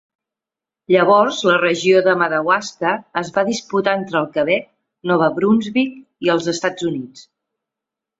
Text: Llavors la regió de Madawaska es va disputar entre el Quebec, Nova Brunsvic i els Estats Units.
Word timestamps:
Llavors 0.93 1.41
la 1.49 1.57
regió 1.63 1.99
de 2.07 2.15
Madawaska 2.21 2.93
es 3.21 3.29
va 3.35 3.43
disputar 3.49 3.93
entre 3.99 4.17
el 4.21 4.25
Quebec, 4.39 4.65
Nova 5.11 5.29
Brunsvic 5.37 6.01
i 6.29 6.33
els 6.37 6.49
Estats 6.55 6.89
Units. 6.93 7.23